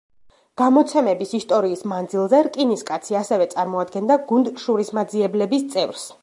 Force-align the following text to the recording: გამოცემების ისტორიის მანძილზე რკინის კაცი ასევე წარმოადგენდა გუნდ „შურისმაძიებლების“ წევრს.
გამოცემების 0.59 1.33
ისტორიის 1.39 1.83
მანძილზე 1.91 2.39
რკინის 2.47 2.81
კაცი 2.89 3.19
ასევე 3.21 3.47
წარმოადგენდა 3.53 4.19
გუნდ 4.33 4.51
„შურისმაძიებლების“ 4.65 5.69
წევრს. 5.77 6.09